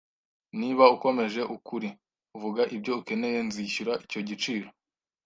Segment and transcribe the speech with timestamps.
[0.59, 1.89] Niba ukomeje ukuri
[2.41, 4.67] vuga ibyo ukeneye nzishyura icyo giciro